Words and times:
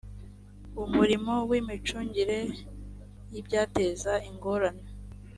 umurimo 0.83 1.33
w 1.49 1.51
imicungire 1.59 2.39
y 3.31 3.35
ibyateza 3.39 4.13
ingorane 4.29 4.85